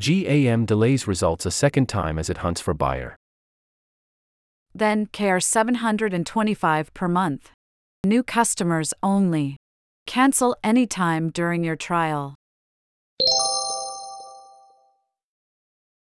GAM 0.00 0.64
delays 0.64 1.06
results 1.06 1.44
a 1.44 1.50
second 1.50 1.86
time 1.86 2.18
as 2.18 2.30
it 2.30 2.38
hunts 2.38 2.60
for 2.60 2.72
buyer. 2.72 3.16
Then 4.74 5.04
Care 5.06 5.40
725 5.40 6.94
per 6.94 7.06
month. 7.08 7.50
New 8.06 8.22
customers 8.22 8.94
only. 9.02 9.56
Cancel 10.06 10.56
anytime 10.64 11.28
during 11.28 11.62
your 11.62 11.76
trial. 11.76 12.34